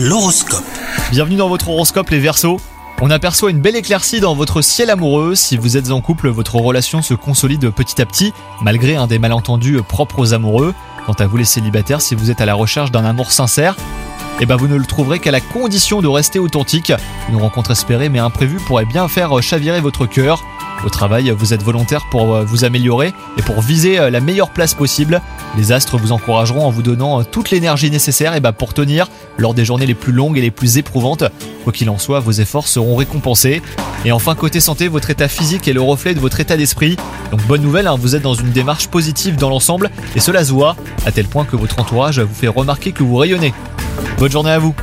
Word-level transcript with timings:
L'horoscope. 0.00 0.62
Bienvenue 1.10 1.34
dans 1.34 1.48
votre 1.48 1.70
horoscope 1.70 2.10
les 2.10 2.20
Verseaux. 2.20 2.60
On 3.00 3.10
aperçoit 3.10 3.50
une 3.50 3.60
belle 3.60 3.74
éclaircie 3.74 4.20
dans 4.20 4.36
votre 4.36 4.62
ciel 4.62 4.90
amoureux. 4.90 5.34
Si 5.34 5.56
vous 5.56 5.76
êtes 5.76 5.90
en 5.90 6.00
couple, 6.00 6.28
votre 6.28 6.54
relation 6.54 7.02
se 7.02 7.14
consolide 7.14 7.70
petit 7.70 8.00
à 8.00 8.06
petit, 8.06 8.32
malgré 8.62 8.94
un 8.94 9.08
des 9.08 9.18
malentendus 9.18 9.82
propres 9.82 10.20
aux 10.20 10.34
amoureux. 10.34 10.72
Quant 11.04 11.14
à 11.14 11.26
vous 11.26 11.36
les 11.36 11.44
célibataires, 11.44 12.00
si 12.00 12.14
vous 12.14 12.30
êtes 12.30 12.40
à 12.40 12.46
la 12.46 12.54
recherche 12.54 12.92
d'un 12.92 13.04
amour 13.04 13.32
sincère, 13.32 13.74
eh 14.38 14.46
ben 14.46 14.54
vous 14.54 14.68
ne 14.68 14.76
le 14.76 14.86
trouverez 14.86 15.18
qu'à 15.18 15.32
la 15.32 15.40
condition 15.40 16.00
de 16.00 16.06
rester 16.06 16.38
authentique. 16.38 16.92
Une 17.28 17.36
rencontre 17.36 17.72
espérée 17.72 18.08
mais 18.08 18.20
imprévue 18.20 18.58
pourrait 18.68 18.84
bien 18.84 19.08
faire 19.08 19.42
chavirer 19.42 19.80
votre 19.80 20.06
cœur. 20.06 20.44
Au 20.84 20.90
travail, 20.90 21.30
vous 21.36 21.54
êtes 21.54 21.64
volontaire 21.64 22.06
pour 22.08 22.36
euh, 22.36 22.44
vous 22.44 22.64
améliorer 22.64 23.12
et 23.36 23.42
pour 23.42 23.60
viser 23.62 23.98
euh, 23.98 24.10
la 24.10 24.20
meilleure 24.20 24.50
place 24.50 24.74
possible. 24.74 25.20
Les 25.56 25.72
astres 25.72 25.96
vous 25.96 26.12
encourageront 26.12 26.64
en 26.66 26.70
vous 26.70 26.82
donnant 26.82 27.20
euh, 27.20 27.24
toute 27.24 27.50
l'énergie 27.50 27.90
nécessaire 27.90 28.34
et 28.34 28.40
bah, 28.40 28.52
pour 28.52 28.74
tenir 28.74 29.08
lors 29.38 29.54
des 29.54 29.64
journées 29.64 29.86
les 29.86 29.94
plus 29.94 30.12
longues 30.12 30.38
et 30.38 30.40
les 30.40 30.50
plus 30.50 30.78
éprouvantes. 30.78 31.24
Quoi 31.64 31.72
qu'il 31.72 31.90
en 31.90 31.98
soit, 31.98 32.20
vos 32.20 32.32
efforts 32.32 32.68
seront 32.68 32.96
récompensés. 32.96 33.62
Et 34.04 34.12
enfin, 34.12 34.34
côté 34.34 34.60
santé, 34.60 34.88
votre 34.88 35.10
état 35.10 35.28
physique 35.28 35.66
est 35.66 35.72
le 35.72 35.80
reflet 35.80 36.14
de 36.14 36.20
votre 36.20 36.40
état 36.40 36.56
d'esprit. 36.56 36.96
Donc 37.30 37.42
bonne 37.46 37.62
nouvelle, 37.62 37.86
hein, 37.86 37.96
vous 37.98 38.14
êtes 38.14 38.22
dans 38.22 38.34
une 38.34 38.50
démarche 38.50 38.88
positive 38.88 39.36
dans 39.36 39.50
l'ensemble 39.50 39.90
et 40.14 40.20
cela 40.20 40.44
se 40.44 40.52
voit 40.52 40.76
à 41.06 41.12
tel 41.12 41.26
point 41.26 41.44
que 41.44 41.56
votre 41.56 41.78
entourage 41.80 42.20
vous 42.20 42.34
fait 42.34 42.48
remarquer 42.48 42.92
que 42.92 43.02
vous 43.02 43.16
rayonnez. 43.16 43.52
Bonne 44.18 44.30
journée 44.30 44.50
à 44.50 44.58
vous 44.58 44.74